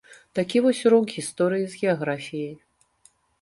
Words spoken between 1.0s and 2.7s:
гісторыі з геаграфіяй.